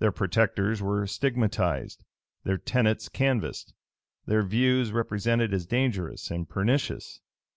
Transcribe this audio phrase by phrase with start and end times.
[0.00, 2.02] Their protectors were stigmatized;
[2.42, 3.72] their tenets canvassed;
[4.26, 7.20] their views represented as dangerous and pernicious.